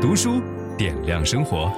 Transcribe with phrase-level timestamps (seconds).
[0.00, 0.40] 读书
[0.78, 1.70] 点亮生活。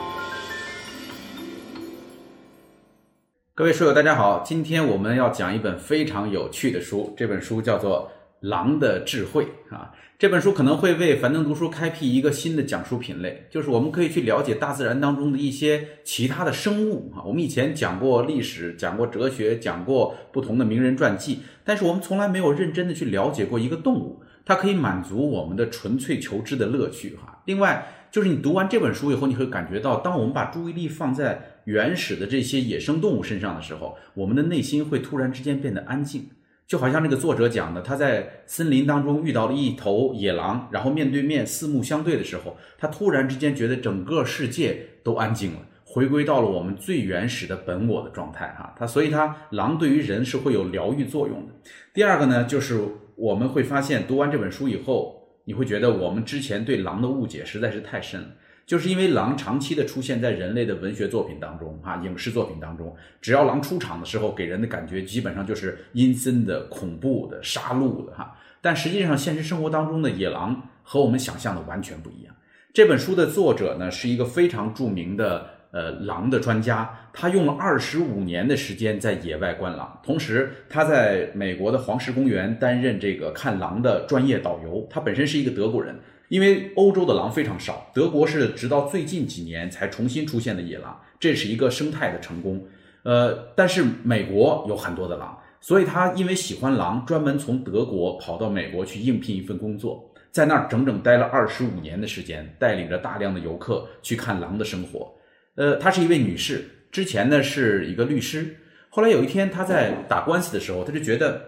[3.52, 8.12] 各位书友，大家好，今天我们要讲一本非常有趣的书，这本书叫做
[8.48, 9.92] 《狼的智慧》啊。
[10.20, 17.26] 这本书可能会为樊登读书开辟一个新的讲书品类，就是我们可以去了解大自然当中的一些其他的生物啊。
[17.26, 27.42] 我们以前讲过历史，讲过哲学，讲过不同的名人传记，但是我们从来没有认真的去了解过一个动物，它可以满足我们的纯粹求知的乐趣哈。
[27.46, 36.28] 另外，就是你读完这本书以后，你会感觉到，当我们把注意力放在原始的这些野生动物身上的时候，我们的内心会突然之间变得安静。
[36.66, 48.74] 就好像那个作者讲的，他在森林当中遇到了一头野狼，然后面对面四目相对的时候，他突然之间觉得整个世界都安静了，回归到了我们最原始的本我的状态哈。
[48.78, 51.54] 他所以，他狼对于人是会有疗愈作用的。
[51.94, 52.78] 第二个呢，就是
[53.16, 58.28] 我们会发现，读完这本书以后，你会觉得我们之前对狼的误解实在是太深了。
[58.64, 68.38] 就是因为狼长期的出现在人类的文学作品当中，啊，影视作品当中，只要狼出场的时候，给人的感觉基本上就是阴森的、恐怖的、杀戮的，哈。
[68.60, 72.32] 但实际上，现实生活当中的野狼和我们想象的完全不一样。
[72.72, 84.86] 这本书的作者呢，是一个非常著名的呃狼的专家，他用了二十五年的时间在野外观狼，同时他在美国的黄石公园担任这个看狼的专业导游。
[84.88, 85.98] 他本身是一个德国人。
[86.28, 92.64] 因为欧洲的狼非常少，德国是直到最近几年才重新出现的野狼，这是一个生态的成功。
[93.02, 105.12] 呃，但是美国有很多的狼，所以他因为喜欢狼，专门从德国跑到美国去应聘一份工作，在那儿整整待了二十五年的时间，带领着大量的游客去看狼的生活。
[105.54, 108.56] 呃，她是一位女士，之前呢是一个律师，
[108.88, 111.42] 后来有一天她在打官司的时候，她就觉得，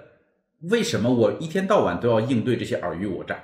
[0.71, 3.39] 为什么我一天到晚都要应对这些尔虞我诈？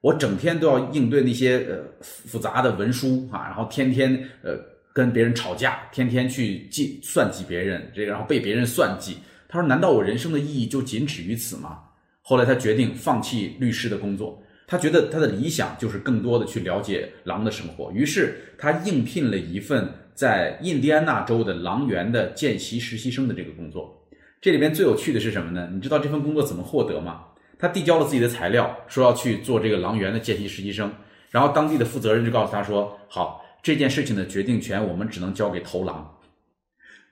[0.00, 4.58] 我整天都要应对那些呃复杂的文书啊，然后天天呃
[4.94, 9.18] 跟别人吵架，天天去计算计别人，这个然后被别人算计。
[9.46, 11.80] 他说：“难道我人生的意义就仅止于此吗？”
[12.22, 14.40] 后来他决定放弃律师的工作，
[14.70, 17.90] 他觉得他的理想就是更多的去了解狼的生活。
[17.90, 24.00] 于是他应聘了一份在印第安纳州的狼园的见习实习生的这个工作。
[24.40, 25.68] 这里边最有趣的是什么呢？
[25.72, 27.24] 你知道这份工作怎么获得吗？
[27.58, 30.88] 他递交了自己的材料，说要去做这个狼园的见习实习生，
[31.30, 36.08] 然后当地的负责人就告诉他说：“好，这件事情的决定权我们只能交给头狼，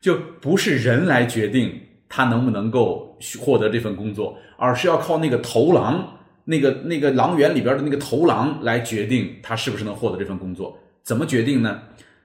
[0.01, 6.18] 就不是人来决定他能不能够获得这份工作，而是要靠那个头狼，
[6.49, 10.79] 那个那个狼园里边的那个头狼来决定他是不是能获得这份工作。
[11.03, 11.83] 怎么决定呢？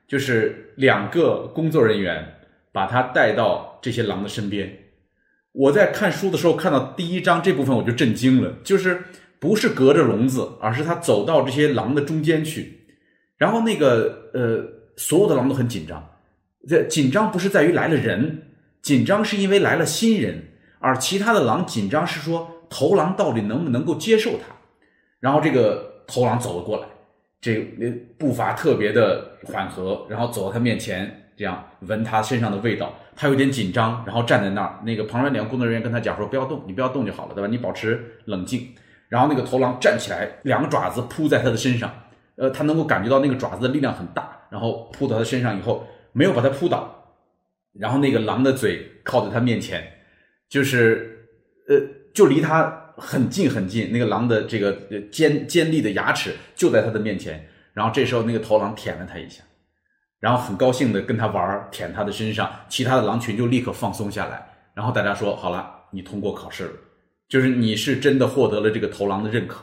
[0.08, 2.36] 就是两个工作人员
[2.72, 4.80] 把他带到这些狼的身边。”
[5.52, 9.04] 我在看书的时候看到第一章这部分我就震惊了，就是
[9.40, 12.88] 不是隔着笼子，而是他走到这些狼的中间去，
[13.38, 16.04] 然后那个呃所有的狼都很紧张，
[16.68, 18.48] 这紧张不是在于来了人，
[18.82, 20.44] 紧张是因为来了新人，
[20.80, 24.56] 而其他的狼紧张是说头狼到底能不能够接受他，
[25.20, 26.88] 然后这个头狼走了过来，
[27.40, 27.60] 这
[28.18, 31.20] 步伐特别的缓和，然后走到他面前。
[31.36, 34.80] 这样闻他身上的味道，他有点紧张，然后站在那儿。
[34.86, 37.48] 那个旁边两个工作人员跟他讲说：“不要动，你不要动就好了，对吧？
[37.48, 38.70] 你保持冷静。”
[39.10, 41.92] 然后那个头狼站起来，两个爪子扑在他的身上，
[42.36, 47.04] 呃，他能够感觉到那个爪子的力量很大，然后扑到他身上以后，没有把他扑倒。
[47.74, 49.84] 然后那个狼的嘴靠在他面前，
[50.48, 51.28] 就是
[51.68, 51.76] 呃，
[52.14, 53.92] 就离他很近很近。
[53.92, 54.72] 那个狼的这个
[55.12, 57.46] 尖尖利的牙齿就在他的面前。
[57.74, 59.42] 然后这时候那个头狼舔了他一下。
[60.20, 64.48] 然后很高兴地跟他玩，舔他的身上，其他的狼群就立刻放松下来。
[64.74, 66.72] 然后大家说：“好了，你通过考试了，
[67.28, 69.62] 就是你是真的获得了这个头狼的认可。”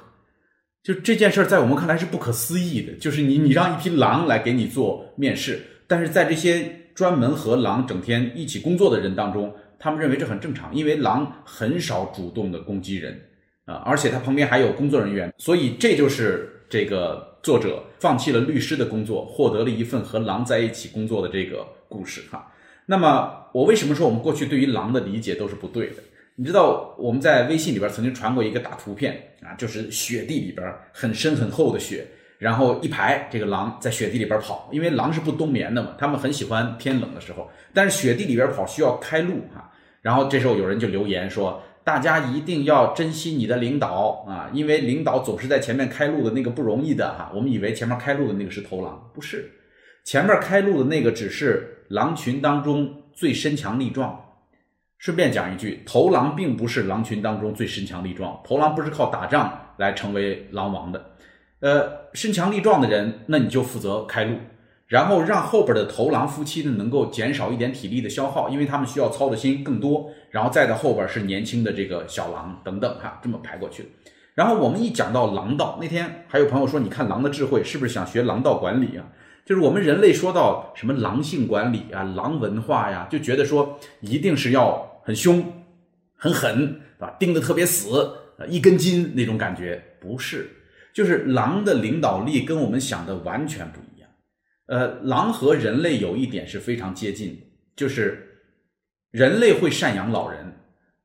[0.85, 13.21] 就这件事在我们看来是不可思议的，就是你你让一匹狼来给你做面试，但是在这些专门和狼整天一起工作的人当中，他们认为这很正常，因为狼很少主动的攻击人
[13.65, 17.29] 啊，而且他旁边还有工作人员，所以这就是这个。
[17.43, 22.53] 作者放弃了律师的工作，获得了一份和狼在一起工作的这个故事哈。
[22.85, 26.03] 那么我为什么说我们过去对于狼的理解都是不对的？
[26.35, 32.07] 你知道我们在微信里边曾经传过一个大图片啊，就是雪地里边很深很厚的雪，
[32.37, 39.70] 然后一排这个狼在雪地里边跑，因为狼是不冬眠的嘛，他们很喜欢天冷的时候，但是雪地里边跑需要开路哈。
[40.03, 41.63] 然后这时候有人就留言说。
[41.83, 47.33] 大家一定要珍惜你的领导啊，因为领导总是在前面开路的那个不容易的哈。
[47.35, 49.51] 我们以为前面开路的那个是头狼，不是，
[50.05, 54.25] 前面开路的那个只是狼群当中最身强力壮。
[54.99, 61.13] 顺便讲一句，头狼并不是狼群当中最身强力壮，头狼不是靠打仗来成为狼王的。
[61.61, 64.37] 呃，身强力壮的人，那你就负责开路，
[64.91, 70.11] 然后让后边的头狼夫妻呢能够减少一点体力的消耗，因为他们需要操的心更多。
[70.31, 73.89] 然后再到后边是年轻的这个小狼等等哈，这么排过去。
[74.35, 79.07] 然后我们一讲到狼道，那天还有朋友说，你看狼的智慧是不是想学狼道管理啊？
[79.45, 85.45] 就是我们人类说到什么狼性管理啊、狼文化呀，就觉得说一定是要很凶、
[86.17, 88.13] 很狠，啊，盯得特别死，
[88.49, 90.51] 一根筋那种感觉，不是，
[90.93, 93.90] 就是狼的领导力跟我们想的完全不一。
[94.71, 97.37] 呃，狼和人类有一点是非常接近，
[97.75, 98.39] 就是
[99.11, 100.47] 人类会赡养老人。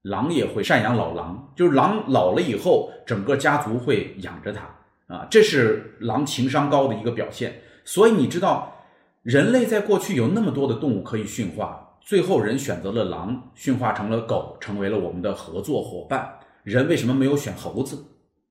[0.03, 4.61] 狼也会赡养老狼，就是狼老了以后，整个家族会养着它
[5.07, 7.59] 啊，这是狼情商高的一个表现。
[7.83, 8.85] 所以你知道，
[9.23, 16.37] 人类在过去有那么多的动物可以驯化，最后人选择了狼，驯化成了狗，成为了我们的合作伙伴。
[16.61, 17.97] 人为什么没有选猴子，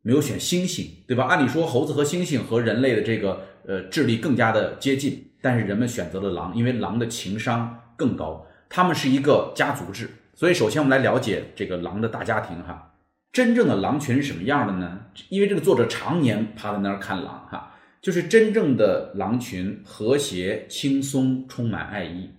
[0.04, 1.24] 没有选猩猩，对吧？
[1.24, 10.10] 按理说猴子和猩猩和人类的这个呃智力更加的接近，但是人们选择了狼，因为狼的情商更高，他们是一个家族制。
[10.34, 12.92] 所以，首先我们来了解这个狼的大家庭哈。
[13.32, 15.06] 真正的狼群是什么样的呢？
[15.30, 17.72] 因为这个作者常年趴在那儿看狼哈，
[18.02, 22.30] 就是真正的狼群和谐、轻松、充满爱意。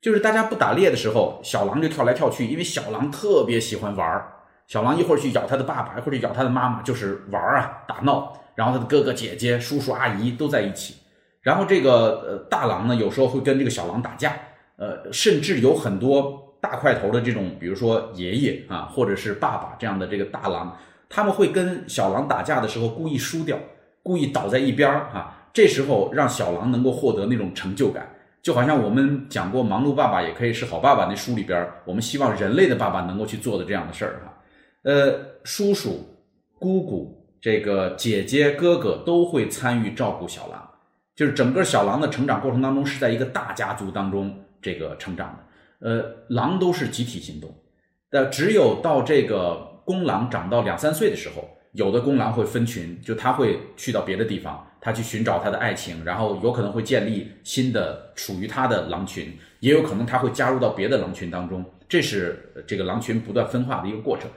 [0.00, 4.36] 就是大家不打猎的时候，小狼就跳来跳去，因为小狼特别喜欢玩儿。
[4.70, 8.32] 小狼一会儿去咬他的爸爸，一会儿去咬他的妈妈，就是玩啊，打闹。
[8.54, 10.94] 然后他的哥哥姐姐、叔叔阿姨都在一起。
[11.42, 14.32] 然后这个呃大狼呢，有时候会跟这个小狼打架，
[14.76, 16.46] 呃，甚至有很多。
[16.62, 20.76] 大块头的这种，比如说爷爷啊，或者是爸爸这样的这个大狼，
[21.08, 23.56] 他们会跟小狼打架的时候故意输掉，
[24.02, 28.06] 故意倒在一边儿啊，这时候让小狼能够获得那种成就感，
[28.42, 34.30] 就好像我们讲过《忙碌爸爸也可以是好爸爸》那书里边，我们希望人类的爸爸能够去做的这样的事儿哈。
[34.82, 36.08] 呃，叔叔、
[36.58, 40.70] 姑姑、这个姐姐、哥哥都会参与照顾小狼，
[41.14, 45.88] 就是整个小狼的成长过程当中是在一个大家族当中这个成长的。
[45.88, 47.54] 呃，狼都是集体行动，
[48.10, 64.30] 但只有到这个公狼长到两三岁的时候，有的公狼会分群，就他会去到别的地方，他去寻找他的爱情，然后有可能会建立新的属于他的狼群，也有可能他会加入到别的狼群当中，这是这个狼群不断分化的一个过程。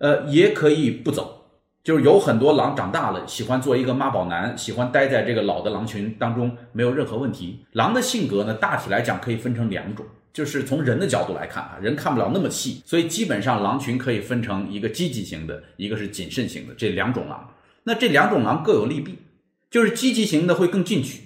[0.00, 1.44] 呃，也可以不走，
[1.84, 7.64] 就是有很多狼长大了，喜欢做一个妈宝男，喜欢待在这个老的狼群当中，没有任何问题。
[7.72, 10.04] 狼的性格呢，大体来讲可以分成两种。
[10.32, 17.50] 就是从人的角度来看啊，人看不了那么细，所以基本上狼群可以分成一个积极型的，一个是谨慎型的这两种狼。
[17.82, 19.18] 那这两种狼各有利弊，
[19.70, 21.24] 就是积极型的会更进取，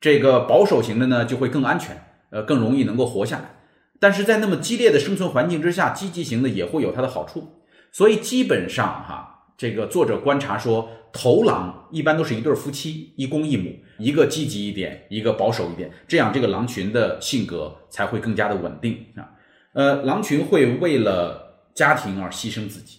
[0.00, 3.54] 这个保守型的呢就会更安全，呃，更容易能够活下来。
[4.00, 7.52] 但是在那么激烈的生存环境之下，积极型的也会有它的好处。
[7.92, 10.88] 所以基本上哈，这个作者观察说。
[11.10, 19.26] 头狼一般都是一对夫妻，一公一母，一个积极一点，一个保守一点，这样这个狼群的性格才会更加的稳定啊。
[19.72, 22.98] 呃，狼群会为了家庭而牺牲自己。